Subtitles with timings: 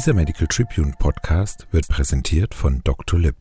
[0.00, 3.20] Dieser Medical Tribune Podcast wird präsentiert von Dr.
[3.20, 3.36] Lip.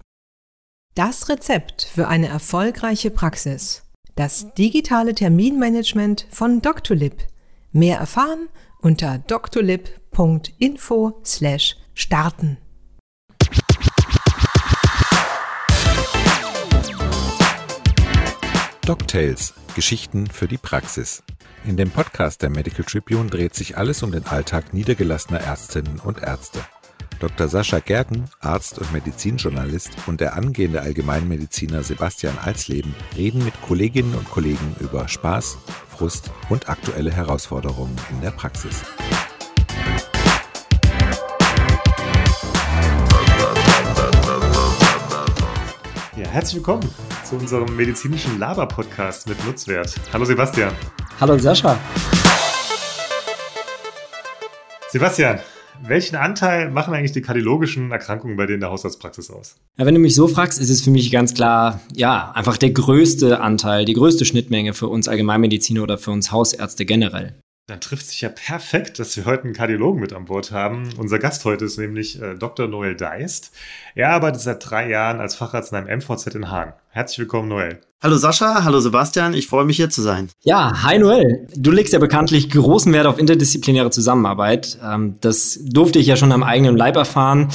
[0.93, 3.83] Das Rezept für eine erfolgreiche Praxis.
[4.17, 6.97] Das digitale Terminmanagement von Dr.
[6.97, 7.25] Lip.
[7.71, 8.49] Mehr erfahren
[8.81, 10.01] unter drlib.info
[11.23, 12.57] slash starten.
[18.81, 21.23] DocTales– Geschichten für die Praxis.
[21.69, 26.17] In dem Podcast der Medical Tribune dreht sich alles um den Alltag niedergelassener Ärztinnen und
[26.17, 26.61] Ärzte.
[27.19, 27.47] Dr.
[27.47, 34.27] Sascha Gerken, Arzt und Medizinjournalist, und der angehende Allgemeinmediziner Sebastian Alsleben reden mit Kolleginnen und
[34.31, 38.81] Kollegen über Spaß, Frust und aktuelle Herausforderungen in der Praxis.
[46.17, 46.89] Ja, herzlich willkommen
[47.23, 49.93] zu unserem medizinischen Laber-Podcast mit Nutzwert.
[50.11, 50.73] Hallo Sebastian.
[51.19, 51.77] Hallo Sascha.
[54.89, 55.39] Sebastian,
[55.85, 59.57] welchen Anteil machen eigentlich die kardiologischen Erkrankungen bei dir in der Hausarztpraxis aus?
[59.77, 62.69] Ja, wenn du mich so fragst, ist es für mich ganz klar, ja, einfach der
[62.69, 67.35] größte Anteil, die größte Schnittmenge für uns Allgemeinmediziner oder für uns Hausärzte generell.
[67.69, 70.89] Dann trifft sich ja perfekt, dass wir heute einen Kardiologen mit an Bord haben.
[70.97, 72.67] Unser Gast heute ist nämlich äh, Dr.
[72.67, 73.51] Noel Deist.
[73.93, 76.73] Er arbeitet seit drei Jahren als Facharzt in einem MVZ in Hagen.
[76.89, 77.79] Herzlich willkommen, Noel.
[78.01, 80.29] Hallo Sascha, hallo Sebastian, ich freue mich hier zu sein.
[80.41, 81.47] Ja, hi Noel.
[81.55, 84.79] Du legst ja bekanntlich großen Wert auf interdisziplinäre Zusammenarbeit.
[84.83, 87.49] Ähm, das durfte ich ja schon am eigenen Leib erfahren.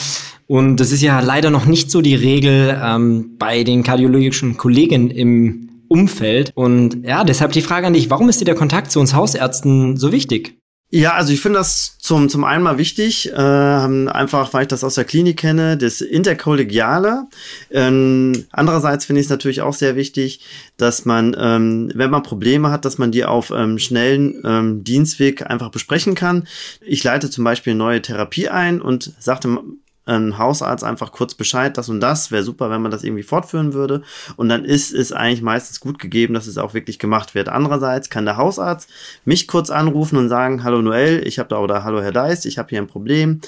[0.47, 5.11] Und das ist ja leider noch nicht so die Regel ähm, bei den kardiologischen Kollegen
[5.11, 6.51] im Umfeld.
[6.55, 9.97] Und ja, deshalb die Frage an dich, warum ist dir der Kontakt zu uns Hausärzten
[9.97, 10.59] so wichtig?
[10.91, 14.85] Ja, also ich finde das zum, zum einen mal wichtig, äh, einfach weil ich das
[14.85, 17.25] aus der Klinik kenne, das Interkollegiale.
[17.73, 20.41] Ähm, andererseits finde ich es natürlich auch sehr wichtig,
[20.77, 25.51] dass man, ähm, wenn man Probleme hat, dass man die auf ähm, schnellen ähm, Dienstweg
[25.51, 26.47] einfach besprechen kann.
[26.81, 29.59] Ich leite zum Beispiel eine neue Therapie ein und sagte
[30.07, 33.73] ein Hausarzt einfach kurz Bescheid, das und das, wäre super, wenn man das irgendwie fortführen
[33.73, 34.03] würde.
[34.37, 37.49] Und dann ist es eigentlich meistens gut gegeben, dass es auch wirklich gemacht wird.
[37.49, 38.91] Andererseits kann der Hausarzt
[39.25, 42.59] mich kurz anrufen und sagen, hallo Noel, ich habe da oder hallo Herr Deist, ich
[42.59, 43.41] habe hier ein Problem,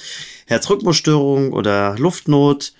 [0.46, 2.72] Herzrhythmusstörung oder Luftnot.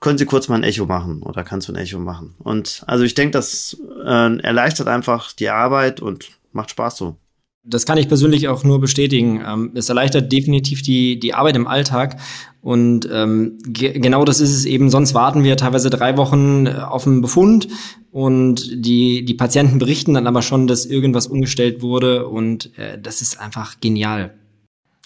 [0.00, 2.34] Können Sie kurz mal ein Echo machen oder kannst du ein Echo machen?
[2.40, 7.16] Und also ich denke, das äh, erleichtert einfach die Arbeit und macht Spaß so.
[7.64, 9.40] Das kann ich persönlich auch nur bestätigen.
[9.46, 12.16] Ähm, es erleichtert definitiv die, die Arbeit im Alltag.
[12.60, 14.90] Und ähm, ge genau das ist es eben.
[14.90, 17.68] Sonst warten wir teilweise drei Wochen äh, auf einen Befund
[18.10, 22.28] und die, die Patienten berichten dann aber schon, dass irgendwas umgestellt wurde.
[22.28, 24.34] Und äh, das ist einfach genial.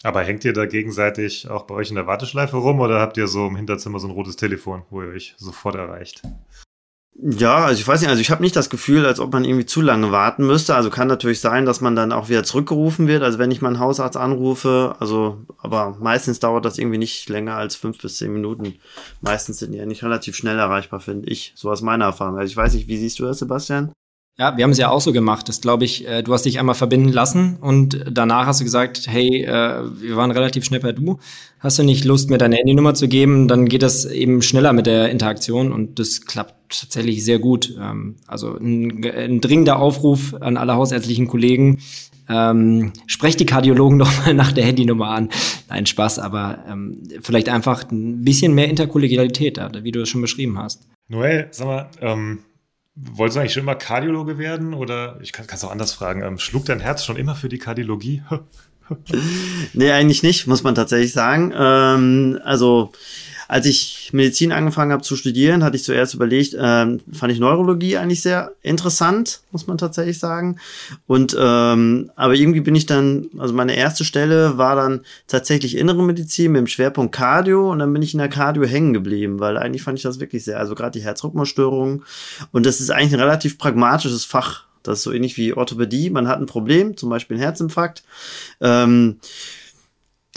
[0.03, 3.27] Aber hängt ihr da gegenseitig auch bei euch in der Warteschleife rum oder habt ihr
[3.27, 6.23] so im Hinterzimmer so ein rotes Telefon, wo ihr euch sofort erreicht?
[7.19, 9.65] Ja, also ich weiß nicht, also ich habe nicht das Gefühl, als ob man irgendwie
[9.65, 10.75] zu lange warten müsste.
[10.75, 13.79] Also kann natürlich sein, dass man dann auch wieder zurückgerufen wird, also wenn ich meinen
[13.79, 14.97] Hausarzt anrufe.
[15.01, 18.75] Also, aber meistens dauert das irgendwie nicht länger als fünf bis zehn Minuten.
[19.23, 21.53] Meistens sind die ja nicht relativ schnell erreichbar, finde ich.
[21.57, 22.39] So aus meiner Erfahrung.
[22.39, 23.93] Also ich weiß nicht, wie siehst du das, Sebastian?
[24.39, 25.49] Ja, wir haben es ja auch so gemacht.
[25.49, 29.07] Das glaube ich, äh, du hast dich einmal verbinden lassen und danach hast du gesagt,
[29.07, 31.19] hey, äh, wir waren relativ schnell per Du.
[31.59, 33.49] Hast du nicht Lust, mir deine Handynummer zu geben?
[33.49, 37.75] Dann geht das eben schneller mit der Interaktion und das klappt tatsächlich sehr gut.
[37.81, 41.79] Ähm, also ein, ein dringender Aufruf an alle hausärztlichen Kollegen.
[42.29, 45.31] Ähm, sprecht die Kardiologen doch mal nach der Handynummer an.
[45.71, 50.59] Nein, Spaß, aber ähm, vielleicht einfach ein bisschen mehr Interkollegialität, wie du es schon beschrieben
[50.59, 50.87] hast.
[51.09, 52.41] Noel, sag mal, ähm
[52.99, 54.73] Wolltest du eigentlich schon immer Kardiologe werden?
[54.73, 56.23] Oder ich kann es auch anders fragen.
[56.23, 58.23] Ähm, schlug dein Herz schon immer für die Kardiologie?
[59.75, 61.53] nee, eigentlich nicht, muss man tatsächlich sagen.
[61.55, 62.93] Ähm, also
[63.49, 67.97] als ich Medizin angefangen habe zu studieren, hatte ich zuerst überlegt, ähm, fand ich Neurologie
[67.97, 70.59] eigentlich sehr interessant, muss man tatsächlich sagen.
[71.07, 76.03] Und ähm, aber irgendwie bin ich dann, also meine erste Stelle war dann tatsächlich innere
[76.03, 79.57] Medizin mit dem Schwerpunkt Cardio und dann bin ich in der Cardio hängen geblieben, weil
[79.57, 82.05] eigentlich fand ich das wirklich sehr, also gerade die Herzrhythmusstörungen
[82.53, 84.65] und das ist eigentlich ein relativ pragmatisches Fach.
[84.83, 86.11] Das ist so ähnlich wie Orthopädie.
[86.11, 88.05] Man hat ein Problem, zum Beispiel einen Herzinfarkt.
[88.61, 89.17] Ähm,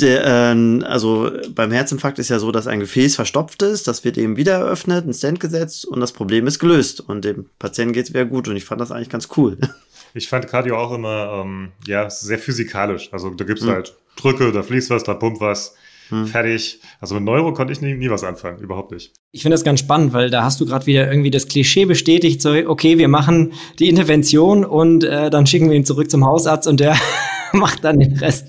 [0.02, 4.18] der, äh, also beim Herzinfarkt ist ja so, dass ein Gefäß verstopft ist, das wird
[4.18, 8.06] eben wieder eröffnet, ein Stent gesetzt und das Problem ist gelöst und dem Patienten geht
[8.06, 9.58] es wieder gut und ich fand das eigentlich ganz cool.
[10.16, 13.10] Ich fand Cardio auch immer ähm, ja, sehr physikalisch.
[13.12, 13.74] Also da gibt es hm.
[13.74, 15.76] halt Drücke, da fließt was, da pumpt was.
[16.10, 16.26] Hm.
[16.26, 16.80] Fertig.
[17.00, 19.14] Also mit Neuro konnte ich nie, nie was anfangen, überhaupt nicht.
[19.32, 22.42] Ich finde das ganz spannend, weil da hast du gerade wieder irgendwie das Klischee bestätigt,
[22.42, 26.68] so, okay, wir machen die Intervention und äh, dann schicken wir ihn zurück zum Hausarzt
[26.68, 26.98] und der
[27.54, 28.48] macht dann den Rest.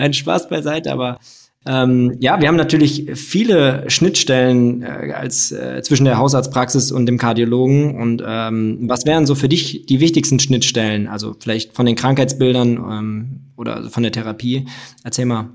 [0.00, 1.18] Ein Spaß beiseite, aber
[1.66, 7.18] ähm, ja, wir haben natürlich viele Schnittstellen äh, als äh, zwischen der Hausarztpraxis und dem
[7.18, 8.00] Kardiologen.
[8.00, 11.06] Und ähm, was wären so für dich die wichtigsten Schnittstellen?
[11.06, 14.66] Also vielleicht von den Krankheitsbildern ähm, oder von der Therapie?
[15.04, 15.50] Erzähl mal.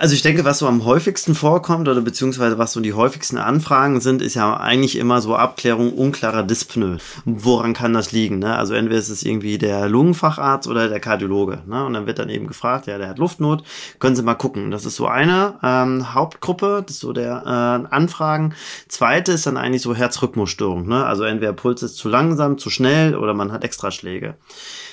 [0.00, 4.00] Also ich denke, was so am häufigsten vorkommt oder beziehungsweise was so die häufigsten Anfragen
[4.00, 6.98] sind, ist ja eigentlich immer so Abklärung unklarer Dyspnoe.
[7.24, 8.38] Woran kann das liegen?
[8.38, 8.56] Ne?
[8.56, 11.62] Also entweder ist es irgendwie der Lungenfacharzt oder der Kardiologe.
[11.66, 11.84] Ne?
[11.84, 13.64] Und dann wird dann eben gefragt, ja, der hat Luftnot,
[13.98, 14.70] können Sie mal gucken.
[14.70, 18.54] Das ist so eine ähm, Hauptgruppe, das ist so der äh, Anfragen.
[18.86, 20.86] Zweite ist dann eigentlich so Herzrhythmusstörung.
[20.86, 21.04] Ne?
[21.04, 24.36] Also entweder Puls ist zu langsam, zu schnell oder man hat Extraschläge.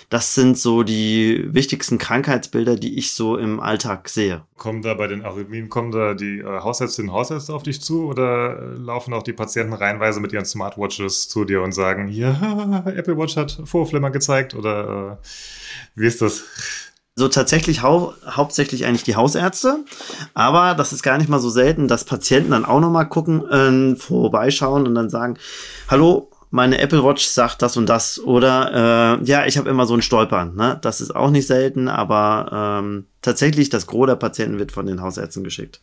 [0.10, 4.44] Das sind so die wichtigsten Krankheitsbilder, die ich so im Alltag sehe.
[4.58, 8.06] Kommen da bei den Arrhythmien, kommen da die äh, Hausärztinnen und Hausärzte auf dich zu
[8.06, 12.84] oder äh, laufen auch die Patienten reihenweise mit ihren Smartwatches zu dir und sagen, ja,
[12.96, 15.26] Apple Watch hat Vorflimmer gezeigt oder äh,
[15.96, 16.44] wie ist das?
[17.18, 19.86] So tatsächlich hau hauptsächlich eigentlich die Hausärzte,
[20.34, 23.96] aber das ist gar nicht mal so selten, dass Patienten dann auch nochmal gucken, äh,
[23.96, 25.38] vorbeischauen und dann sagen,
[25.88, 28.18] hallo, meine Apple Watch sagt das und das.
[28.18, 30.56] Oder äh, ja, ich habe immer so ein Stolpern.
[30.56, 30.80] Ne?
[30.82, 35.02] Das ist auch nicht selten, aber ähm, tatsächlich das Gros der Patienten wird von den
[35.02, 35.82] Hausärzten geschickt.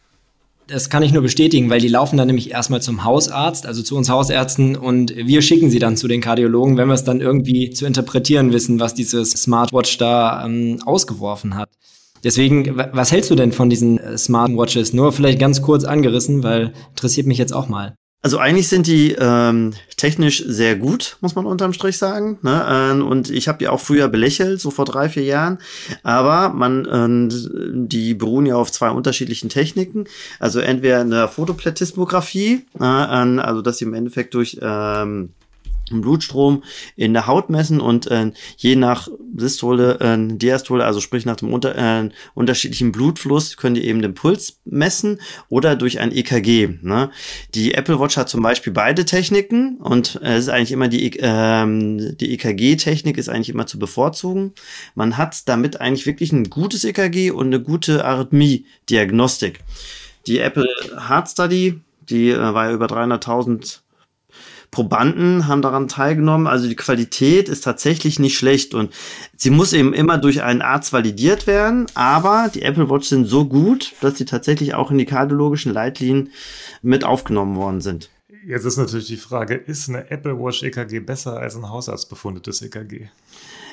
[0.68, 3.96] Das kann ich nur bestätigen, weil die laufen dann nämlich erstmal zum Hausarzt, also zu
[3.96, 7.70] uns Hausärzten, und wir schicken sie dann zu den Kardiologen, wenn wir es dann irgendwie
[7.70, 11.68] zu interpretieren wissen, was dieses Smartwatch da ähm, ausgeworfen hat.
[12.24, 14.94] Deswegen, was hältst du denn von diesen äh, Smartwatches?
[14.94, 17.96] Nur vielleicht ganz kurz angerissen, weil interessiert mich jetzt auch mal.
[18.22, 22.38] Also eigentlich sind die ähm, technisch sehr gut, muss man unterm Strich sagen.
[22.42, 22.64] Ne?
[22.68, 25.58] Ähm, und ich habe die auch früher belächelt, so vor drei, vier Jahren.
[26.04, 30.04] Aber man, äh, die beruhen ja auf zwei unterschiedlichen Techniken.
[30.38, 35.30] Also entweder eine Fotoplätismographie, äh, also dass sie im Endeffekt durch ähm,
[35.90, 36.62] Blutstrom
[36.96, 41.52] in der Haut messen und äh, je nach Systole, äh, Diastole, also sprich nach dem
[41.52, 46.78] unter, äh, unterschiedlichen Blutfluss, können die eben den Puls messen oder durch ein EKG.
[46.82, 47.10] Ne?
[47.54, 51.18] Die Apple Watch hat zum Beispiel beide Techniken und äh, es ist eigentlich immer die,
[51.18, 54.52] äh, die EKG-Technik ist eigentlich immer zu bevorzugen.
[54.94, 59.60] Man hat damit eigentlich wirklich ein gutes EKG und eine gute Arrhythmie-Diagnostik.
[60.26, 60.68] Die Apple
[61.08, 63.81] Heart Study, die äh, war ja über 300.000
[64.72, 66.48] Probanden haben daran teilgenommen.
[66.48, 68.92] Also die Qualität ist tatsächlich nicht schlecht und
[69.36, 71.86] sie muss eben immer durch einen Arzt validiert werden.
[71.94, 76.30] Aber die Apple Watch sind so gut, dass sie tatsächlich auch in die kardiologischen Leitlinien
[76.80, 78.10] mit aufgenommen worden sind.
[78.44, 83.08] Jetzt ist natürlich die Frage, ist eine Apple Watch EKG besser als ein hausarztbefundetes EKG?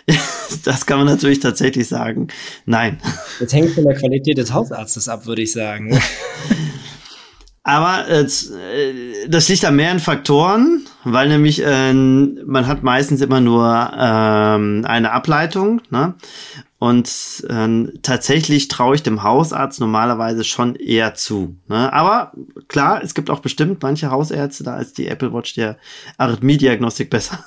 [0.65, 2.27] das kann man natürlich tatsächlich sagen.
[2.65, 2.99] Nein.
[3.39, 5.97] Das hängt von der Qualität des Hausarztes ab, würde ich sagen.
[7.69, 8.25] Aber äh,
[9.27, 15.11] das liegt an mehreren Faktoren, weil nämlich äh, man hat meistens immer nur ähm, eine
[15.11, 15.79] Ableitung.
[15.91, 16.15] Ne?
[16.79, 17.07] Und
[17.47, 21.57] äh, tatsächlich traue ich dem Hausarzt normalerweise schon eher zu.
[21.67, 21.93] Ne?
[21.93, 22.31] Aber
[22.69, 25.77] klar, es gibt auch bestimmt manche Hausärzte, da ist die Apple Watch der
[26.17, 27.45] Arrhythmie-Diagnostik besser.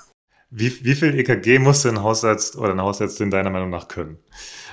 [0.55, 4.19] Wie, wie viel EKG muss denn ein Hausarzt oder eine Hausärztin deiner Meinung nach können?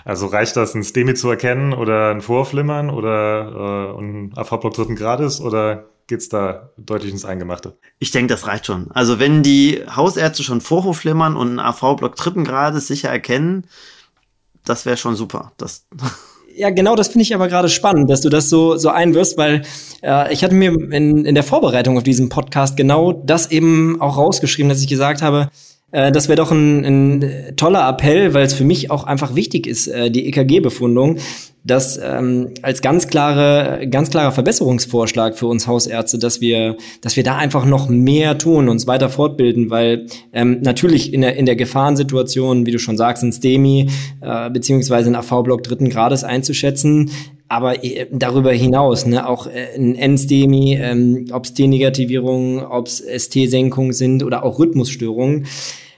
[0.04, 4.96] Also reicht das, ein STEMI zu erkennen oder ein Vorflimmern oder äh, ein AV-Block dritten
[4.98, 7.78] Grades oder geht's da deutlich ins Eingemachte?
[7.98, 8.92] Ich denke, das reicht schon.
[8.92, 13.66] Also wenn die Hausärzte schon Vorhofflimmern und einen AV-Block dritten Grades sicher erkennen,
[14.66, 15.54] das wäre schon super.
[15.56, 15.88] Das
[16.60, 19.62] ja, genau, das finde ich aber gerade spannend, dass du das so, so einwirfst, weil
[20.04, 24.18] äh, ich hatte mir in, in der Vorbereitung auf diesen Podcast genau das eben auch
[24.18, 25.50] rausgeschrieben, dass ich gesagt habe,
[25.92, 29.68] äh, das wäre doch ein, ein toller Appell, weil es für mich auch einfach wichtig
[29.68, 31.18] ist, äh, die EKG-Befundung,
[31.64, 37.24] dass ähm, als ganz klare, ganz klarer Verbesserungsvorschlag für uns Hausärzte, dass wir, dass wir
[37.24, 41.56] da einfach noch mehr tun, uns weiter fortbilden, weil ähm, natürlich in der in der
[41.56, 43.90] Gefahrensituation, wie du schon sagst, ein STEMI
[44.22, 47.12] äh, beziehungsweise ein AV-Block dritten Grades einzuschätzen,
[47.50, 53.00] aber äh, darüber hinaus, ne, auch äh, ein N-STEMI, ähm, ob es T-Negativierungen, ob es
[53.00, 55.48] ST-Senkungen sind oder auch Rhythmusstörungen,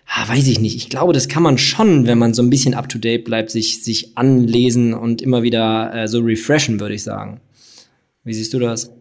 [0.07, 0.75] ah, weiß ich nicht.
[0.75, 4.17] Ich glaube, das kann man schon, wenn man so ein bisschen up-to-date bleibt, sich, sich
[4.17, 7.41] anlesen und immer wieder äh, so refreshen, würde ich sagen.
[8.23, 8.91] Wie siehst du das?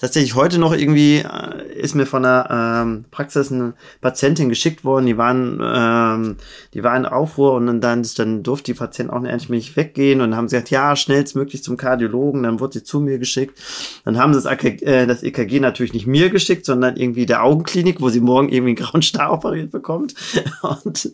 [0.00, 5.06] tatsächlich heute noch irgendwie äh, ist mir von der ähm, Praxis eine Patientin geschickt worden,
[5.06, 6.36] die waren, ähm,
[6.74, 10.36] die war in Aufruhr und dann, dann durfte die Patientin auch endlich nicht weggehen und
[10.36, 13.58] haben gesagt, ja, schnellstmöglich zum Kardiologen, dann wurde sie zu mir geschickt.
[14.04, 18.00] Dann haben sie das, äh, das EKG natürlich nicht mir geschickt, sondern irgendwie der Augenklinik,
[18.00, 20.14] wo sie morgen irgendwie einen grauen Star operiert bekommt.
[20.62, 21.12] Und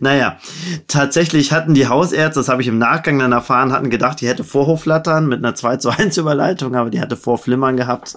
[0.00, 0.38] naja,
[0.88, 4.42] tatsächlich hatten die Hausärzte, das habe ich im Nachgang dann erfahren, hatten gedacht, die hätte
[4.44, 8.16] Vorhofflattern mit einer 2 zu 1 Überleitung, aber die hatte Vorflimmern gehabt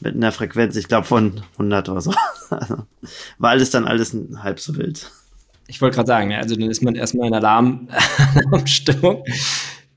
[0.00, 2.12] mit einer Frequenz, ich glaube, von 100 oder so.
[2.50, 2.76] Also,
[3.36, 5.10] war alles dann alles halb so wild.
[5.66, 7.88] Ich wollte gerade sagen, also dann ist man erstmal in Alarm,
[8.34, 9.22] Alarmstimmung.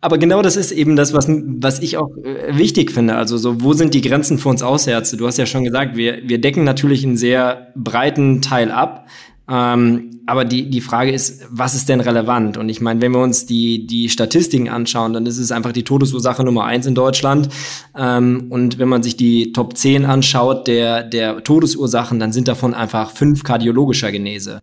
[0.02, 3.16] Aber genau das ist eben das, was, was ich auch äh, wichtig finde.
[3.16, 5.16] Also so, wo sind die Grenzen für uns Ausärzte?
[5.16, 9.08] Du hast ja schon gesagt, wir, wir decken natürlich einen sehr breiten Teil ab.
[9.52, 12.56] Ähm, aber die, die Frage ist, was ist denn relevant?
[12.56, 15.84] Und ich meine, wenn wir uns die, die Statistiken anschauen, dann ist es einfach die
[15.84, 17.50] Todesursache Nummer eins in Deutschland.
[17.98, 22.74] Ähm, und wenn man sich die Top 10 anschaut der, der Todesursachen, dann sind davon
[22.74, 24.62] einfach fünf kardiologischer Genese.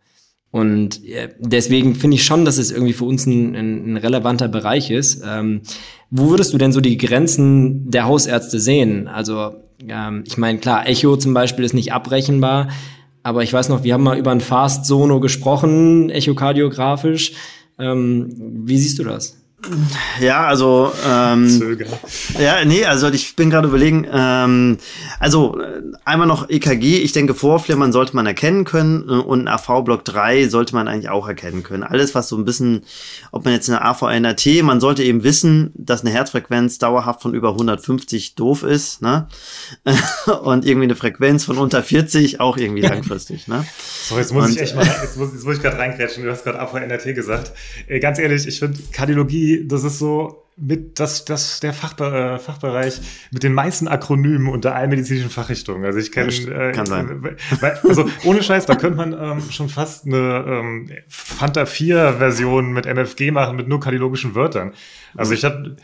[0.50, 4.49] Und äh, deswegen finde ich schon, dass es irgendwie für uns ein, ein, ein relevanter
[4.49, 5.23] Bereich ist.
[5.26, 5.61] Ähm,
[6.11, 9.07] wo würdest du denn so die Grenzen der Hausärzte sehen?
[9.07, 9.50] Also
[9.87, 12.68] ähm, ich meine, klar, Echo zum Beispiel ist nicht abrechenbar,
[13.28, 17.32] aber ich weiß noch, wir haben mal über ein Fast Sono gesprochen, echokardiografisch.
[17.78, 18.32] Ähm,
[18.64, 19.37] wie siehst du das?
[20.20, 21.78] Ja, also ähm,
[22.38, 24.06] ja, nee, also ich bin gerade überlegen.
[24.10, 24.78] Ähm,
[25.20, 26.98] also äh, einmal noch EKG.
[26.98, 31.28] Ich denke, Vorflimmern sollte man erkennen können äh, und AV-Block 3 sollte man eigentlich auch
[31.28, 31.82] erkennen können.
[31.82, 32.82] Alles, was so ein bisschen,
[33.32, 37.50] ob man jetzt eine AV-NRT, man sollte eben wissen, dass eine Herzfrequenz dauerhaft von über
[37.50, 39.28] 150 doof ist, ne?
[40.42, 43.64] und irgendwie eine Frequenz von unter 40 auch irgendwie langfristig, ne?
[44.08, 46.25] So, jetzt muss und, ich echt mal, jetzt muss, jetzt muss ich gerade reinkrätschen.
[46.25, 47.52] Du hast gerade AV-NRT gesagt.
[47.87, 52.38] Äh, ganz ehrlich, ich finde Kardiologie das ist so mit das, das der Fachbe äh,
[52.38, 53.00] Fachbereich
[53.31, 55.85] mit den meisten Akronymen unter allen medizinischen Fachrichtungen.
[55.85, 57.37] Also ich kenne, äh, kann sein.
[57.85, 62.87] also ohne Scheiß, da könnte man ähm, schon fast eine ähm, Fanta 4 Version mit
[62.87, 64.73] MFG machen mit nur kardiologischen Wörtern.
[65.17, 65.77] Also ich habe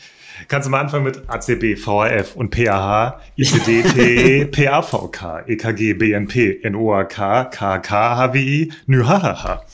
[0.49, 7.53] Kannst du mal anfangen mit ACB, VRF und PAH, ICD, TE, PAVK, EKG, BNP, NOAK,
[7.53, 9.65] KK, HWI, NÜHHH.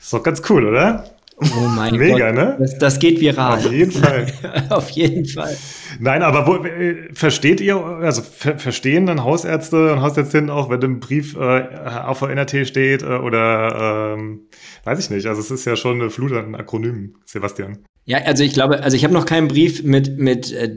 [0.00, 1.04] Ist doch ganz cool, oder?
[1.42, 2.34] Oh mein Mega, Gott.
[2.34, 2.56] ne?
[2.58, 3.58] Das, das, geht viral.
[3.58, 4.26] Auf jeden Fall.
[4.68, 5.56] Auf jeden Fall.
[5.98, 10.82] Nein, aber wo, äh, versteht ihr, also ver verstehen dann Hausärzte und Hausärztinnen auch, wenn
[10.82, 14.48] im Brief äh, auf der NRT steht äh, oder ähm,
[14.84, 15.26] weiß ich nicht.
[15.26, 17.78] Also es ist ja schon eine Flut an Akronymen, Sebastian.
[18.04, 20.70] Ja, also ich glaube, also ich habe noch keinen Brief mit mit äh,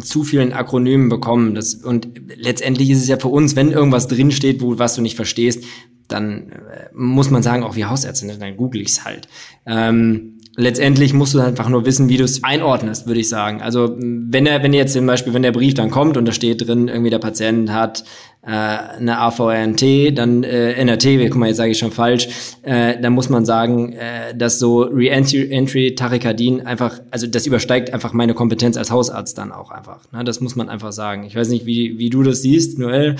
[0.00, 1.54] zu vielen Akronymen bekommen.
[1.54, 5.16] Das, und letztendlich ist es ja für uns, wenn irgendwas drinsteht, wo was du nicht
[5.16, 5.64] verstehst,
[6.08, 9.28] dann äh, muss man sagen, auch wie Hausärztin, dann google ich es halt.
[9.66, 13.62] Ähm, letztendlich musst du einfach nur wissen, wie du es einordnest, würde ich sagen.
[13.62, 16.66] Also wenn er, wenn jetzt zum Beispiel, wenn der Brief dann kommt und da steht
[16.66, 18.02] drin, irgendwie der Patient hat
[18.42, 22.28] äh, eine AVRNT, dann äh, NRT, guck mal, jetzt sage ich schon falsch,
[22.62, 28.12] äh, dann muss man sagen, äh, dass so Re-Entry Tachykardien einfach, also das übersteigt einfach
[28.12, 30.00] meine Kompetenz als Hausarzt dann auch einfach.
[30.10, 30.24] Ne?
[30.24, 31.22] Das muss man einfach sagen.
[31.22, 33.14] Ich weiß nicht, wie, wie du das siehst, Noel.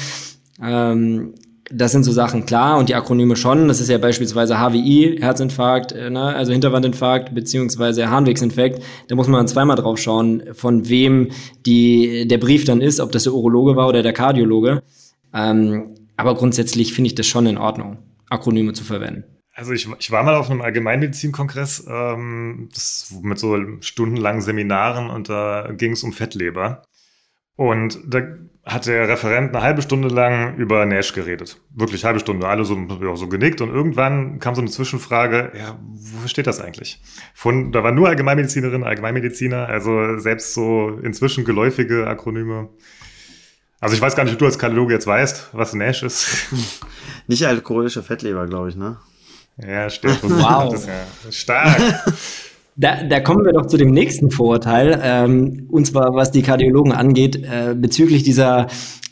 [0.61, 1.35] Ähm,
[1.71, 3.69] das sind so Sachen klar und die Akronyme schon.
[3.69, 6.35] Das ist ja beispielsweise HWI, Herzinfarkt, äh, ne?
[6.35, 8.83] also Hinterwandinfarkt beziehungsweise Harnwegsinfekt.
[9.09, 11.31] Da muss man zweimal drauf schauen, von wem
[11.67, 14.83] die, der Brief dann ist, ob das der Urologe war oder der Kardiologe.
[15.35, 17.99] Ähm, aber grundsätzlich finde ich das schon in Ordnung,
[18.31, 19.25] Akronyme zu verwenden.
[19.53, 22.69] Also ich, ich war mal auf einem Allgemeinmedizinkongress ähm,
[23.23, 26.85] mit so stundenlangen Seminaren und da ging es um Fettleber.
[27.57, 28.23] Und da
[28.69, 31.59] hat der Referent eine halbe Stunde lang über Nash geredet.
[31.75, 33.61] Wirklich halbe Stunde, alle so, ja, so genickt.
[33.63, 37.01] Und irgendwann kam so eine Zwischenfrage, ja, wofür steht das eigentlich?
[37.35, 42.69] Von, da war nur Allgemeinmedizinerin, Allgemeinmediziner, also selbst so inzwischen geläufige Akronyme.
[43.81, 46.29] Also ich weiß gar nicht, ob du als Kardiologe jetzt weißt, was Nash ist.
[47.27, 48.99] Nicht alkoholische Fettleber, glaube ich, ne?
[49.57, 50.23] Ja, stimmt.
[50.23, 50.87] Wow.
[50.87, 52.05] Ja stark.
[52.81, 56.93] Da, da kommen wir doch zu dem nächsten Vorurteil, ähm, und zwar was die Kardiologen
[56.93, 58.69] angeht, äh, bezüglich dieser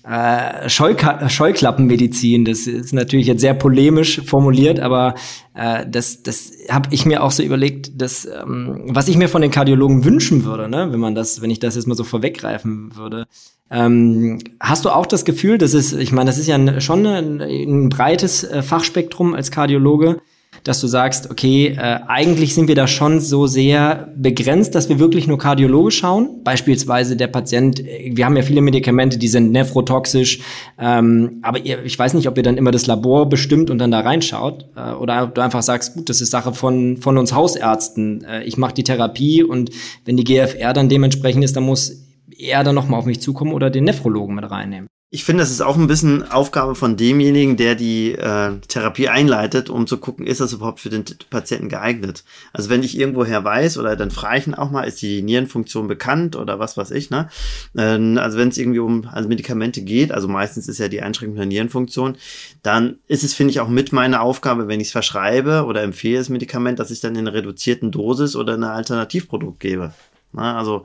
[0.09, 2.45] äh, Scheuka Scheuklappenmedizin.
[2.45, 5.17] Das ist natürlich jetzt sehr polemisch formuliert, aber
[5.55, 9.43] äh, das, das habe ich mir auch so überlegt, dass, ähm, was ich mir von
[9.43, 10.93] den Kardiologen wünschen würde, ne?
[10.93, 13.27] wenn man das, wenn ich das jetzt mal so vorweggreifen würde.
[13.69, 17.41] Ähm, hast du auch das Gefühl, dass es, ich meine, das ist ja schon ein,
[17.41, 20.19] ein breites äh, Fachspektrum als Kardiologe,
[20.67, 24.99] dass du sagst, okay, äh, eigentlich sind wir da schon so sehr begrenzt, dass wir
[24.99, 26.43] wirklich nur kardiologisch schauen.
[26.43, 30.41] Beispielsweise der Patient, äh, wir haben ja viele Medikamente, die sind nephrotoxisch,
[30.77, 33.93] ähm, aber ihr, ich weiß nicht, ob ihr dann immer das Labor bestimmt und dann
[33.93, 37.33] da reinschaut äh, oder ob du einfach sagst, gut, das ist Sache von, von uns
[37.33, 38.25] Hausärzten.
[38.25, 39.71] Äh, ich mache die Therapie und
[40.05, 42.05] wenn die GFR dann dementsprechend ist, dann muss
[42.37, 44.89] er dann nochmal auf mich zukommen oder den Nephrologen mit reinnehmen.
[45.17, 49.71] Ich finde, das ist auch ein bisschen Aufgabe von demjenigen, der die äh, Therapie einleitet,
[49.71, 52.23] um zu gucken, ist das überhaupt für den Patienten geeignet.
[52.53, 55.89] Also wenn ich irgendwoher weiß oder dann frage ich ihn auch mal, ist die Nierenfunktion
[55.89, 57.31] bekannt oder was weiß ich, ne?
[57.79, 61.37] Ähm, also wenn es irgendwie um also Medikamente geht, also meistens ist ja die Einschränkung
[61.37, 62.19] der Nierenfunktion,
[62.63, 66.19] dann ist es, finde ich, auch mit meiner Aufgabe, wenn ich es verschreibe oder empfehle
[66.19, 69.95] das Medikament, dass ich dann in einer reduzierten Dosis oder ein Alternativprodukt gebe.
[70.35, 70.85] Na, also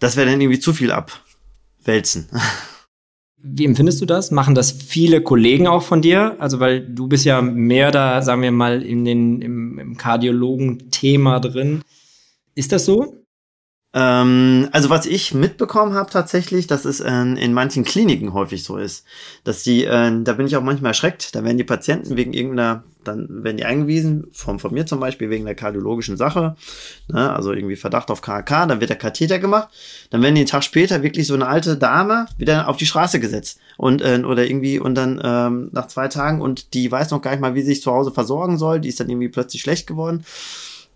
[0.00, 2.28] das wäre dann irgendwie zu viel abwälzen.
[3.46, 4.30] Wie empfindest du das?
[4.30, 6.36] Machen das viele Kollegen auch von dir?
[6.38, 11.40] Also, weil du bist ja mehr da, sagen wir mal, in den, im, im Kardiologen-Thema
[11.40, 11.82] drin.
[12.54, 13.23] Ist das so?
[13.96, 18.76] Ähm, also was ich mitbekommen habe tatsächlich, dass es in, in manchen Kliniken häufig so
[18.76, 19.06] ist,
[19.44, 22.82] dass die, äh, da bin ich auch manchmal erschreckt, da werden die Patienten wegen irgendeiner,
[23.04, 26.56] dann werden die eingewiesen, von, von mir zum Beispiel wegen der kardiologischen Sache,
[27.06, 29.68] ne, also irgendwie Verdacht auf KK, dann wird der Katheter gemacht,
[30.10, 33.20] dann werden die einen Tag später wirklich so eine alte Dame wieder auf die Straße
[33.20, 37.22] gesetzt und äh, oder irgendwie und dann ähm, nach zwei Tagen und die weiß noch
[37.22, 39.62] gar nicht mal, wie sie sich zu Hause versorgen soll, die ist dann irgendwie plötzlich
[39.62, 40.24] schlecht geworden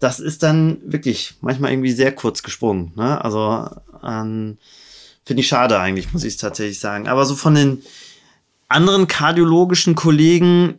[0.00, 2.92] das ist dann wirklich manchmal irgendwie sehr kurz gesprungen.
[2.96, 3.22] Ne?
[3.24, 3.68] Also
[4.04, 4.58] ähm,
[5.24, 7.08] finde ich schade eigentlich, muss ich es tatsächlich sagen.
[7.08, 7.82] Aber so von den
[8.68, 10.74] anderen kardiologischen Kollegen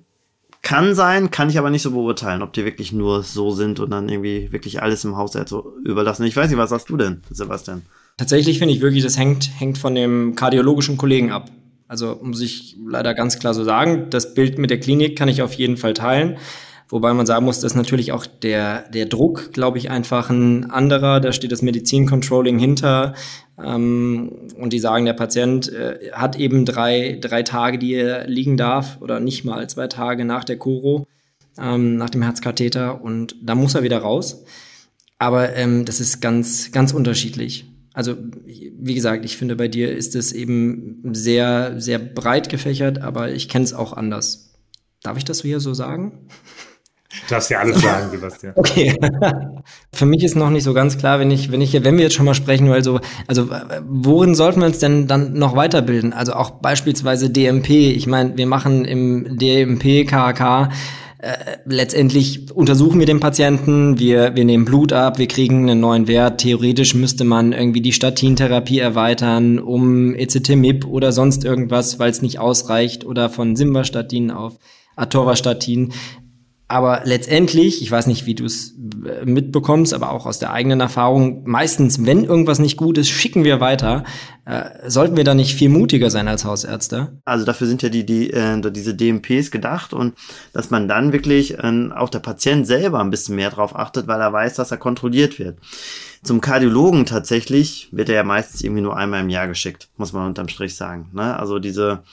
[0.61, 3.91] kann sein, kann ich aber nicht so beurteilen, ob die wirklich nur so sind und
[3.91, 6.25] dann irgendwie wirklich alles im Haushalt so überlassen.
[6.25, 7.83] Ich weiß nicht, was sagst du denn, Sebastian?
[8.17, 11.49] Tatsächlich finde ich wirklich, das hängt, hängt von dem kardiologischen Kollegen ab.
[11.87, 15.41] Also muss ich leider ganz klar so sagen, das Bild mit der Klinik kann ich
[15.41, 16.37] auf jeden Fall teilen.
[16.89, 21.19] Wobei man sagen muss, dass natürlich auch der, der Druck, glaube ich, einfach ein anderer.
[21.19, 23.13] Da steht das Medizincontrolling hinter.
[23.63, 28.57] Ähm, und die sagen, der Patient äh, hat eben drei, drei Tage, die er liegen
[28.57, 31.05] darf oder nicht mal zwei Tage nach der Kuro,
[31.59, 33.03] ähm, nach dem Herzkatheter.
[33.03, 34.43] Und da muss er wieder raus.
[35.19, 37.65] Aber ähm, das ist ganz, ganz unterschiedlich.
[37.93, 38.15] Also,
[38.45, 43.47] wie gesagt, ich finde, bei dir ist es eben sehr, sehr breit gefächert, aber ich
[43.47, 44.53] kenne es auch anders.
[45.03, 46.27] Darf ich das hier so sagen?
[47.09, 48.53] Du darfst ja alles sagen, Sebastian.
[48.55, 48.95] Okay.
[49.91, 52.13] Für mich ist noch nicht so ganz klar, wenn ich, wenn ich, wenn wir jetzt
[52.13, 53.49] schon mal sprechen, also, also
[53.87, 56.13] worin sollten wir uns denn dann noch weiterbilden?
[56.13, 57.69] Also auch beispielsweise DMP.
[57.69, 60.69] Ich meine, wir machen im DMP, KHK,
[61.21, 66.07] äh, letztendlich untersuchen wir den Patienten, wir, wir nehmen Blut ab, wir kriegen einen neuen
[66.07, 66.39] Wert.
[66.39, 72.39] Theoretisch müsste man irgendwie die Statintherapie erweitern um ECT-MIP oder sonst irgendwas, weil es nicht
[72.39, 74.59] ausreicht oder von Simvastatin auf
[74.95, 75.91] Atorvastatin.
[76.71, 80.79] Aber letztendlich, ich weiß nicht, wie du es äh, mitbekommst, aber auch aus der eigenen
[80.81, 84.03] Erfahrung, meistens, wenn irgendwas nicht gut ist, schicken wir weiter.
[84.45, 87.19] Äh, sollten wir da nicht viel mutiger sein als Hausärzte?
[87.25, 90.13] Also dafür sind ja die, die äh, diese DMPs gedacht und
[90.53, 94.21] dass man dann wirklich äh, auch der Patient selber ein bisschen mehr drauf achtet, weil
[94.21, 95.57] er weiß, dass er kontrolliert wird.
[96.21, 100.27] Zum Kardiologen tatsächlich wird er ja meistens irgendwie nur einmal im Jahr geschickt, muss man
[100.27, 101.09] unterm Strich sagen.
[101.13, 101.35] Ne?
[101.35, 102.03] Also diese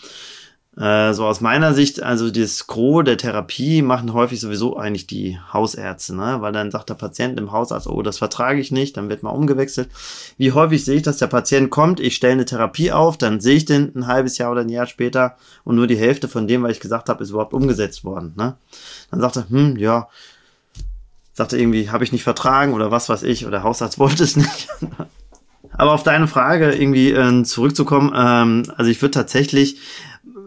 [0.79, 5.39] äh, so aus meiner Sicht, also das Gros der Therapie machen häufig sowieso eigentlich die
[5.53, 6.37] Hausärzte, ne?
[6.41, 9.31] weil dann sagt der Patient im Hausarzt, oh, das vertrage ich nicht, dann wird mal
[9.31, 9.89] umgewechselt.
[10.37, 13.57] Wie häufig sehe ich, dass der Patient kommt, ich stelle eine Therapie auf, dann sehe
[13.57, 16.63] ich den ein halbes Jahr oder ein Jahr später und nur die Hälfte von dem,
[16.63, 18.35] was ich gesagt habe, ist überhaupt umgesetzt worden.
[18.37, 18.57] Ne?
[19.11, 20.09] Dann sagt er, hm, ja,
[21.33, 24.25] sagt er irgendwie, habe ich nicht vertragen oder was weiß ich, oder der Hausarzt wollte
[24.25, 24.69] es nicht.
[25.73, 29.79] Aber auf deine Frage irgendwie äh, zurückzukommen, ähm, also ich würde tatsächlich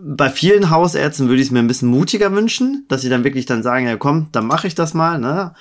[0.01, 3.45] bei vielen Hausärzten würde ich es mir ein bisschen mutiger wünschen, dass sie dann wirklich
[3.45, 5.19] dann sagen, ja komm, dann mache ich das mal.
[5.19, 5.53] Ne?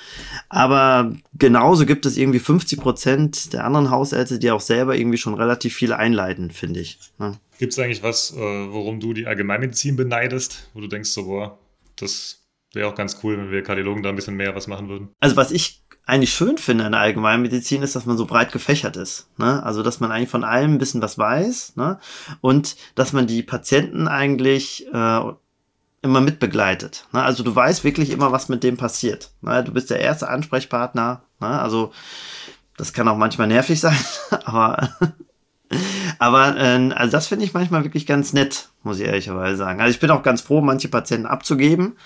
[0.49, 5.35] Aber genauso gibt es irgendwie 50 Prozent der anderen Hausärzte, die auch selber irgendwie schon
[5.35, 6.99] relativ viel einleiten, finde ich.
[7.19, 7.39] Ne?
[7.59, 11.59] Gibt es eigentlich was, äh, worum du die Allgemeinmedizin beneidest, wo du denkst so, boah,
[11.97, 15.09] das wäre auch ganz cool, wenn wir Kardiologen da ein bisschen mehr was machen würden?
[15.21, 18.97] Also was ich eigentlich schön finde in der Allgemeinmedizin ist, dass man so breit gefächert
[18.97, 19.29] ist.
[19.37, 19.63] Ne?
[19.63, 22.01] Also, dass man eigentlich von allem ein bisschen was weiß ne?
[22.41, 25.21] und dass man die Patienten eigentlich äh,
[26.01, 27.07] immer mitbegleitet.
[27.13, 27.23] Ne?
[27.23, 29.33] Also, du weißt wirklich immer, was mit dem passiert.
[29.43, 29.63] Ne?
[29.63, 31.25] Du bist der erste Ansprechpartner.
[31.41, 31.47] Ne?
[31.47, 31.93] Also,
[32.79, 33.99] das kann auch manchmal nervig sein,
[34.47, 34.97] aber
[36.19, 39.81] aber äh, also das finde ich manchmal wirklich ganz nett, muss ich ehrlicherweise sagen.
[39.81, 41.97] Also ich bin auch ganz froh, manche Patienten abzugeben.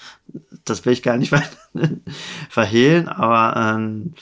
[0.64, 1.32] Das will ich gar nicht
[2.48, 4.14] verhehlen, aber, ähm,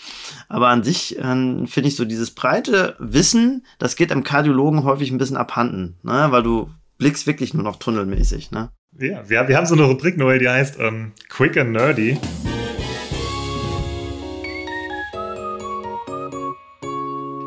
[0.49, 5.11] aber an sich ähm, finde ich so dieses breite Wissen, das geht am Kardiologen häufig
[5.11, 6.29] ein bisschen abhanden, ne?
[6.31, 8.51] weil du blickst wirklich nur noch tunnelmäßig.
[8.51, 8.71] Ne?
[8.99, 12.19] Ja, wir, wir haben so eine Rubrik, Noel, die heißt ähm, Quick and Nerdy.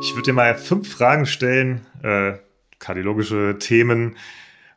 [0.03, 2.33] Ich würde dir mal fünf Fragen stellen, äh,
[2.79, 4.17] kardiologische Themen,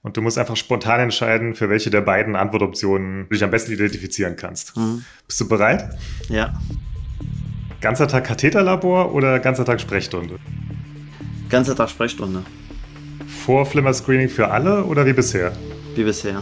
[0.06, 3.72] und du musst einfach spontan entscheiden, für welche der beiden Antwortoptionen du dich am besten
[3.72, 4.76] identifizieren kannst.
[4.76, 5.04] Mhm.
[5.26, 5.98] Bist du bereit?
[6.28, 6.54] Ja.
[7.80, 10.36] Ganzer Tag Katheterlabor oder ganzer Tag Sprechstunde?
[11.50, 12.44] Ganzer Tag Sprechstunde.
[13.44, 15.50] Vorflimmer-Screening für alle oder wie bisher?
[15.96, 16.40] Wie bisher.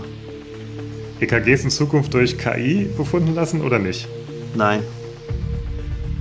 [1.21, 4.07] EKGs in Zukunft durch KI befunden lassen oder nicht?
[4.55, 4.83] Nein.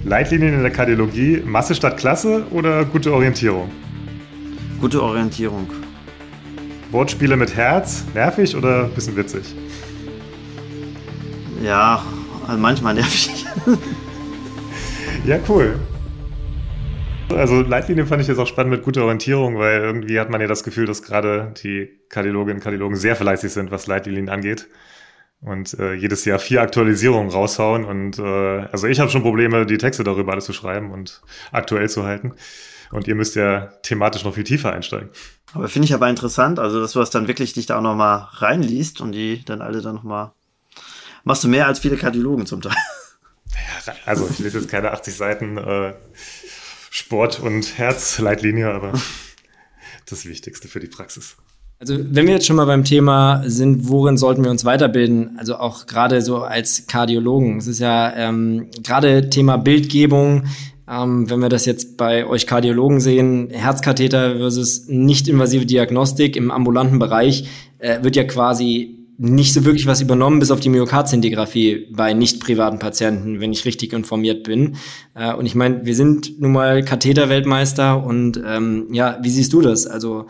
[0.05, 3.71] Leitlinien in der Kardiologie, Masse statt Klasse oder gute Orientierung?
[4.81, 5.69] Gute Orientierung.
[6.91, 9.43] Wortspiele mit Herz, nervig oder ein bisschen witzig?
[11.63, 12.03] Ja,
[12.45, 13.45] also manchmal nervig.
[15.25, 15.79] ja, cool.
[17.29, 20.47] Also Leitlinien fand ich jetzt auch spannend mit guter Orientierung, weil irgendwie hat man ja
[20.47, 24.67] das Gefühl, dass gerade die Kardiologinnen und Kardiologen sehr fleißig sind, was Leitlinien angeht.
[25.43, 27.85] Und äh, jedes Jahr vier Aktualisierungen raushauen.
[27.85, 28.21] Und äh,
[28.71, 32.33] also ich habe schon Probleme, die Texte darüber alles zu schreiben und aktuell zu halten.
[32.91, 35.09] Und ihr müsst ja thematisch noch viel tiefer einsteigen.
[35.53, 38.27] Aber finde ich aber interessant, also dass du das dann wirklich dich da auch nochmal
[38.31, 40.31] reinliest und die dann alle dann nochmal.
[41.23, 42.75] Machst du mehr als viele Kardiologen zum Teil?
[43.85, 45.93] Ja, also ich lese jetzt keine 80 Seiten äh,
[46.89, 48.93] Sport- und Herzleitlinie, aber
[50.09, 51.37] das Wichtigste für die Praxis.
[51.83, 55.31] Also wenn wir jetzt schon mal beim Thema sind, worin sollten wir uns weiterbilden?
[55.37, 57.57] Also auch gerade so als Kardiologen.
[57.57, 60.43] Es ist ja ähm, gerade Thema Bildgebung.
[60.89, 66.99] Ähm, wenn wir das jetzt bei euch Kardiologen sehen, Herzkatheter versus nicht-invasive Diagnostik im ambulanten
[66.99, 72.13] Bereich, äh, wird ja quasi nicht so wirklich was übernommen, bis auf die Myokardzintigraphie bei
[72.13, 74.77] nicht privaten Patienten, wenn ich richtig informiert bin.
[75.15, 79.59] Äh, und ich meine, wir sind nun mal Katheterweltmeister und ähm, ja, wie siehst du
[79.59, 79.85] das?
[79.85, 80.27] Also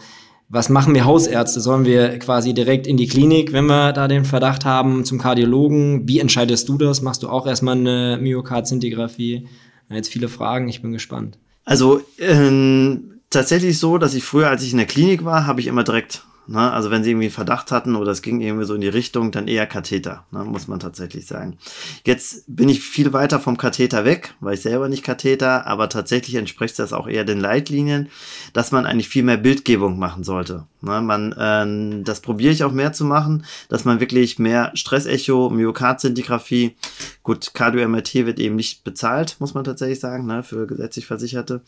[0.54, 1.60] was machen wir Hausärzte?
[1.60, 6.08] Sollen wir quasi direkt in die Klinik, wenn wir da den Verdacht haben, zum Kardiologen?
[6.08, 7.02] Wie entscheidest du das?
[7.02, 9.48] Machst du auch erstmal eine Myokardzintigraphie?
[9.89, 11.39] Jetzt viele Fragen, ich bin gespannt.
[11.66, 15.66] Also ähm, tatsächlich so, dass ich früher, als ich in der Klinik war, habe ich
[15.66, 16.71] immer direkt Ne?
[16.71, 19.32] Also wenn sie irgendwie einen Verdacht hatten oder es ging irgendwie so in die Richtung,
[19.32, 20.43] dann eher Katheter, ne?
[20.43, 21.58] muss man tatsächlich sagen.
[22.06, 26.36] Jetzt bin ich viel weiter vom Katheter weg, weil ich selber nicht Katheter, aber tatsächlich
[26.36, 28.10] entspricht das auch eher den Leitlinien,
[28.51, 30.65] dass man eigentlich viel mehr Bildgebung machen sollte.
[30.82, 31.01] Ne?
[31.01, 36.75] Man, äh, das probiere ich auch mehr zu machen, dass man wirklich mehr Stressecho, Myokardzintigraphie,
[37.23, 40.43] gut, Cardio-MRT wird eben nicht bezahlt, muss man tatsächlich sagen, ne?
[40.43, 41.62] für gesetzlich Versicherte.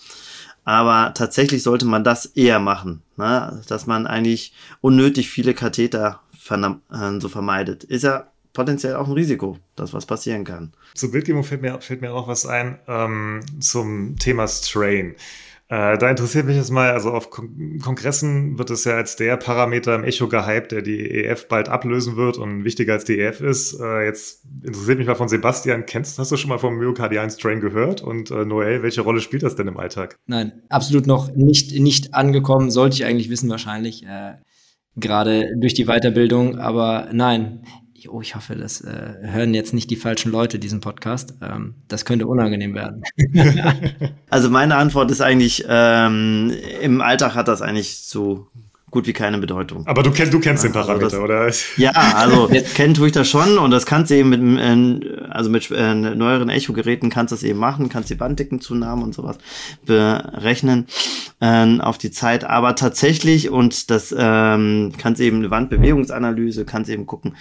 [0.66, 3.62] Aber tatsächlich sollte man das eher machen, ne?
[3.68, 7.84] dass man eigentlich unnötig viele Katheter äh, so vermeidet.
[7.84, 10.74] Ist ja potenziell auch ein Risiko, dass was passieren kann.
[10.96, 15.16] Zur Bildgebung fällt mir, fällt mir auch was ein ähm, zum Thema Strain.
[15.68, 19.36] Äh, da interessiert mich jetzt mal, also auf Kon Kongressen wird es ja als der
[19.38, 23.42] Parameter im Echo gehypt, der die EF bald ablösen wird und wichtiger als die EF
[23.42, 23.80] ist.
[23.80, 27.62] Äh, jetzt interessiert mich mal von Sebastian, kennst, hast du schon mal vom myokardialen Strain
[27.62, 28.02] gehört?
[28.02, 30.18] Und äh, Noel, welche Rolle spielt das denn im Alltag?
[30.28, 34.06] Nein, absolut noch nicht, nicht angekommen, sollte ich eigentlich wissen wahrscheinlich.
[34.06, 34.36] Äh,
[34.96, 37.64] gerade durch die Weiterbildung, aber nein,
[38.10, 41.36] oh, ich hoffe, das äh, hören jetzt nicht die falschen Leute diesen Podcast.
[41.42, 43.04] Ähm, das könnte unangenehm werden.
[44.30, 48.48] also meine Antwort ist eigentlich, ähm, im Alltag hat das eigentlich so
[48.96, 49.86] gut wie keine Bedeutung.
[49.88, 51.82] Aber du, kenn, du kennst den also Parameter, also das, oder?
[51.84, 55.50] Ja, also kennen tue ich das schon und das kannst du eben mit, äh, also
[55.50, 59.38] mit äh, neueren Echo-Geräten kannst du das eben machen, kannst die Banddickenzunahmen und sowas
[59.86, 60.88] berechnen
[61.42, 62.46] äh, auf die Zeit.
[62.46, 67.36] Aber tatsächlich, und das ähm, kannst eben eine Wandbewegungsanalyse, kannst eben gucken.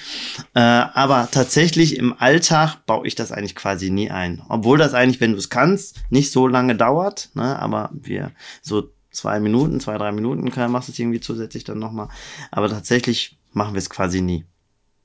[0.54, 4.42] Äh, aber tatsächlich im Alltag baue ich das eigentlich quasi nie ein.
[4.48, 7.56] Obwohl das eigentlich, wenn du es kannst, nicht so lange dauert, ne?
[7.60, 11.78] aber wir so zwei Minuten, zwei, drei Minuten kann, machst du es irgendwie zusätzlich dann
[11.78, 12.08] nochmal.
[12.50, 14.44] Aber tatsächlich machen wir es quasi nie.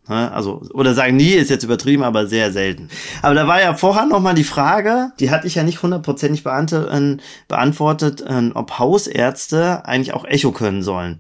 [0.09, 0.31] Ne?
[0.31, 2.89] Also, oder sagen nie ist jetzt übertrieben, aber sehr selten.
[3.21, 7.17] Aber da war ja vorher nochmal die Frage, die hatte ich ja nicht hundertprozentig äh,
[7.47, 11.19] beantwortet, äh, ob Hausärzte eigentlich auch Echo können sollen.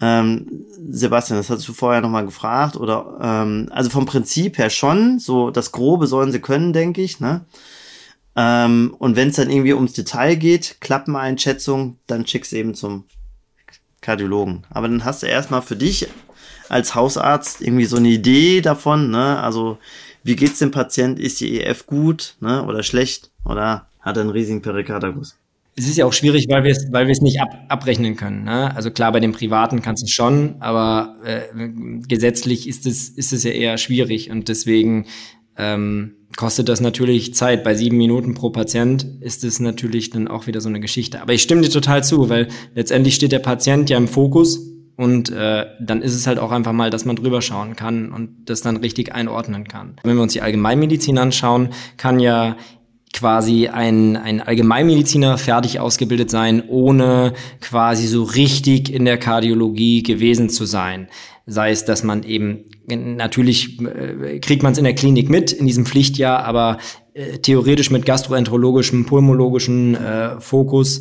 [0.00, 5.18] Ähm, Sebastian, das hast du vorher nochmal gefragt, oder ähm, also vom Prinzip her schon,
[5.18, 7.46] so das Grobe sollen sie können, denke ich, ne?
[8.34, 13.04] Ähm, und wenn es dann irgendwie ums Detail geht, Klappeneinschätzung, dann schickst du eben zum
[14.00, 14.64] Kardiologen.
[14.70, 16.08] Aber dann hast du erstmal für dich
[16.68, 19.38] als Hausarzt irgendwie so eine Idee davon, ne?
[19.40, 19.78] Also,
[20.24, 21.18] wie geht's dem Patient?
[21.18, 22.64] Ist die EF gut, ne?
[22.64, 23.30] Oder schlecht?
[23.44, 25.36] Oder hat er einen riesigen Perikarderguss?
[25.74, 28.44] Es ist ja auch schwierig, weil wir es, weil wir es nicht ab, abrechnen können.
[28.44, 28.74] Ne?
[28.76, 31.70] Also klar, bei den Privaten kannst du es schon, aber äh,
[32.06, 35.06] gesetzlich ist es, ist es ja eher schwierig und deswegen
[35.56, 37.64] ähm, kostet das natürlich Zeit.
[37.64, 41.20] Bei sieben Minuten pro Patient ist es natürlich dann auch wieder so eine Geschichte.
[41.20, 44.60] Aber ich stimme dir total zu, weil letztendlich steht der Patient ja im Fokus
[44.96, 48.44] und äh, dann ist es halt auch einfach mal, dass man drüber schauen kann und
[48.46, 49.96] das dann richtig einordnen kann.
[50.04, 52.56] Wenn wir uns die Allgemeinmedizin anschauen, kann ja
[53.12, 60.48] quasi ein, ein Allgemeinmediziner fertig ausgebildet sein, ohne quasi so richtig in der Kardiologie gewesen
[60.48, 61.08] zu sein.
[61.46, 65.66] Sei es, dass man eben, natürlich äh, kriegt man es in der Klinik mit, in
[65.66, 66.78] diesem Pflichtjahr, aber
[67.14, 71.00] äh, theoretisch mit gastroenterologischem, pulmologischen äh, Fokus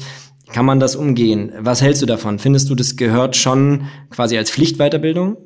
[0.52, 1.52] kann man das umgehen.
[1.60, 2.40] Was hältst du davon?
[2.40, 5.38] Findest du, das gehört schon quasi als Pflichtweiterbildung?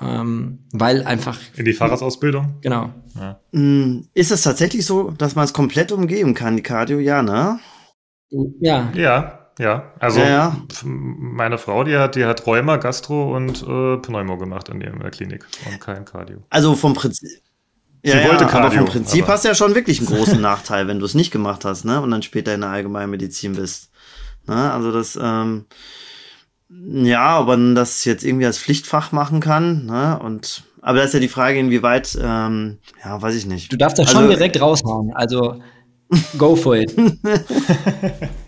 [0.00, 1.38] Ähm, weil einfach.
[1.56, 2.58] In die Fahrradsausbildung?
[2.60, 2.90] Genau.
[3.14, 3.40] Ja.
[3.52, 6.98] Mm, ist es tatsächlich so, dass man es komplett umgehen kann, die Cardio?
[6.98, 7.58] Ja, ne?
[8.60, 8.92] Ja.
[8.94, 9.41] Ja.
[9.58, 10.56] Ja, also ja, ja.
[10.84, 15.46] meine Frau, die hat, die hat Rheuma, Gastro und äh, Pneumo gemacht in der Klinik
[15.70, 16.38] und kein Cardio.
[16.48, 17.28] Also vom Prinzip.
[18.02, 20.08] Ja, Sie wollte ja, Cardio, aber vom Prinzip aber hast du ja schon wirklich einen
[20.08, 22.00] großen Nachteil, wenn du es nicht gemacht hast, ne?
[22.00, 23.90] Und dann später in der Allgemeinmedizin bist.
[24.46, 24.72] Ne?
[24.72, 25.66] Also das, ähm,
[26.68, 30.18] ja, ob man das jetzt irgendwie als Pflichtfach machen kann, ne?
[30.18, 33.72] Und aber das ist ja die Frage, inwieweit, ähm, ja, weiß ich nicht.
[33.72, 35.12] Du darfst das Also- schon direkt raushauen.
[35.14, 35.62] Also
[36.38, 36.92] go for it.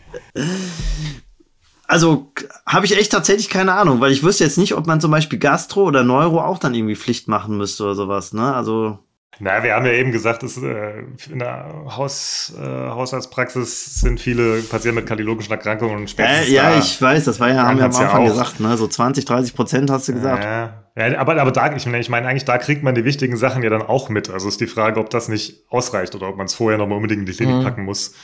[1.87, 2.33] Also
[2.67, 5.39] habe ich echt tatsächlich keine Ahnung, weil ich wüsste jetzt nicht, ob man zum Beispiel
[5.39, 8.55] Gastro oder Neuro auch dann irgendwie Pflicht machen müsste oder sowas, ne?
[8.55, 8.99] Also,
[9.39, 11.01] Na, wir haben ja eben gesagt, dass, äh,
[11.31, 16.71] in der Haus, äh, Hausarztpraxis sind viele Patienten mit kardiologischen Erkrankungen und äh, spätestens ja,
[16.71, 18.31] da- ich weiß, das war ja, haben wir am ja Anfang auch.
[18.31, 18.77] gesagt, ne?
[18.79, 20.43] So 20, 30 Prozent hast du gesagt.
[20.45, 23.37] Ja, ja aber, aber da, ich meine, ich meine, eigentlich, da kriegt man die wichtigen
[23.37, 24.31] Sachen ja dann auch mit.
[24.31, 27.21] Also ist die Frage, ob das nicht ausreicht oder ob man es vorher nochmal unbedingt
[27.21, 27.63] in die Klinik Mhm.
[27.63, 28.15] packen muss.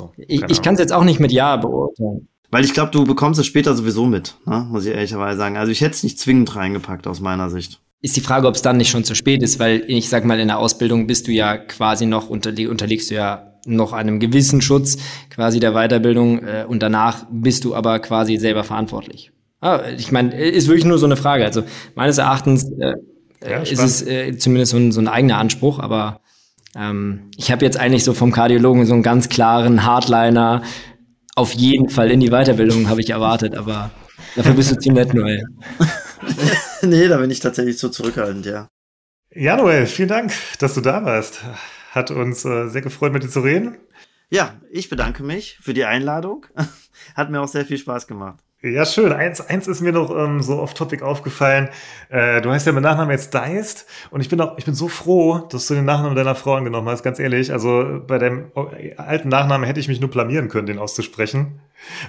[0.00, 2.28] So, Ich, ich kann es jetzt auch nicht mit Ja beurteilen.
[2.50, 4.66] Weil ich glaube, du bekommst es später sowieso mit, ne?
[4.68, 5.56] muss ich ehrlicherweise sagen.
[5.56, 7.80] Also ich hätte es nicht zwingend reingepackt aus meiner Sicht.
[8.02, 10.40] Ist die Frage, ob es dann nicht schon zu spät ist, weil ich sag mal,
[10.40, 14.62] in der Ausbildung bist du ja quasi noch, unterlie unterliegst du ja noch einem gewissen
[14.62, 14.96] Schutz
[15.28, 19.32] quasi der Weiterbildung äh, und danach bist du aber quasi selber verantwortlich.
[19.60, 21.44] Ah, ich meine, ist wirklich nur so eine Frage.
[21.44, 21.62] Also
[21.94, 22.94] meines Erachtens äh,
[23.42, 26.20] Ja, äh, ist es äh, zumindest so ein, so ein eigener Anspruch, aber
[26.76, 30.62] ähm, ich habe jetzt eigentlich so vom Kardiologen so einen ganz klaren Hardliner.
[31.34, 33.90] Auf jeden Fall in die Weiterbildung habe ich erwartet, aber
[34.36, 35.42] dafür bist du zu nett, Noel.
[36.82, 38.68] nee, da bin ich tatsächlich so zurückhaltend, ja.
[39.32, 41.40] Ja, Noel, vielen Dank, dass du da warst.
[41.92, 43.78] Hat uns äh, sehr gefreut, mit dir zu reden.
[44.28, 46.46] Ja, ich bedanke mich für die Einladung.
[47.16, 48.44] Hat mir auch sehr viel Spaß gemacht.
[48.62, 49.10] Ja, schön.
[49.10, 51.70] Eins, eins ist mir noch ähm, so off-topic aufgefallen.
[52.10, 54.88] Äh, du heißt ja mit Nachnamen jetzt Deist und ich bin auch, ich bin so
[54.88, 57.52] froh, dass du den Nachnamen deiner Frau angenommen hast, ganz ehrlich.
[57.52, 61.60] Also bei deinem äh, alten Nachnamen hätte ich mich nur blamieren können, den auszusprechen.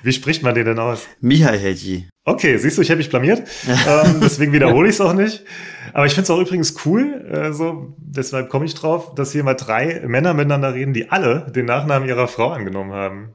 [0.04, 1.08] Wie spricht man den denn aus?
[1.22, 2.10] Mihai Hedji.
[2.26, 3.48] Okay, siehst du, ich habe mich blamiert.
[3.88, 5.46] ähm, deswegen wiederhole ich es auch nicht.
[5.94, 9.46] Aber ich finde es auch übrigens cool, äh, so, deshalb komme ich drauf, dass hier
[9.46, 13.30] mal drei Männer miteinander reden, die alle den Nachnamen ihrer Frau angenommen haben.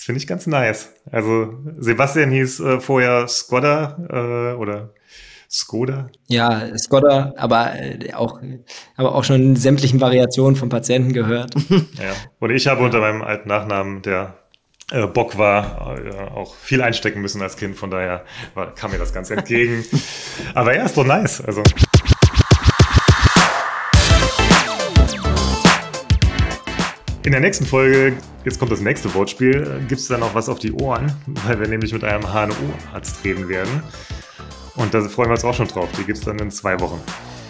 [0.00, 0.94] Das finde ich ganz nice.
[1.12, 4.94] Also Sebastian hieß äh, vorher Skoda äh, oder
[5.50, 6.08] Skoda.
[6.26, 8.40] Ja, Skoda, aber äh, auch,
[8.96, 11.54] aber auch schon in sämtlichen Variationen von Patienten gehört.
[11.98, 12.14] Ja.
[12.38, 14.38] Und ich habe unter meinem alten Nachnamen, der
[14.90, 17.76] äh, Bock war, äh, auch viel einstecken müssen als Kind.
[17.76, 19.84] Von daher war, kam mir das ganz entgegen.
[20.54, 21.42] Aber ja, ist doch nice.
[21.42, 21.62] Also
[27.22, 28.14] In der nächsten Folge,
[28.46, 31.12] jetzt kommt das nächste Wortspiel, gibt es dann noch was auf die Ohren,
[31.44, 33.82] weil wir nämlich mit einem HNO-Arzt reden werden.
[34.74, 35.90] Und da freuen wir uns auch schon drauf.
[35.98, 36.98] Die gibt es dann in zwei Wochen.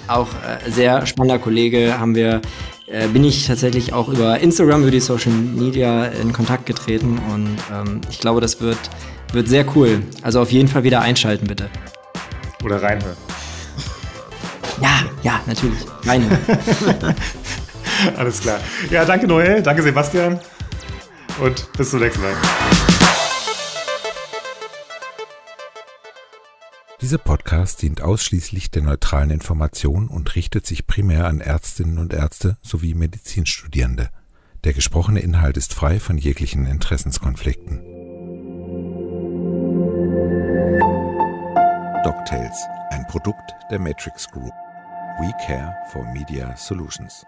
[0.09, 2.41] Auch äh, sehr spannender Kollege haben wir,
[2.89, 7.57] äh, bin ich tatsächlich auch über Instagram, über die Social Media in Kontakt getreten und
[7.73, 8.79] ähm, ich glaube, das wird,
[9.33, 10.03] wird sehr cool.
[10.23, 11.71] Also auf jeden Fall wieder einschalten, bitte.
[12.65, 13.17] Oder reinhören.
[14.83, 15.79] Ja, ja, natürlich.
[16.05, 16.27] Rein.
[18.17, 18.61] Alles klar.
[18.91, 20.41] Ja, danke Noel, danke Sebastian
[21.41, 22.35] und bis zum nächsten Mal.
[27.01, 32.59] Dieser Podcast dient ausschließlich der neutralen Information und richtet sich primär an Ärztinnen und Ärzte
[32.63, 34.11] sowie Medizinstudierende.
[34.65, 37.81] Der gesprochene Inhalt ist frei von jeglichen Interessenskonflikten.
[42.05, 44.53] DocTales, ein Produkt der Matrix Group.
[45.21, 47.25] We care for Media Solutions.